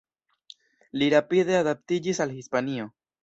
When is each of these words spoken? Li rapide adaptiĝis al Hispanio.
Li 1.01 1.09
rapide 1.15 1.57
adaptiĝis 1.59 2.25
al 2.25 2.35
Hispanio. 2.41 2.89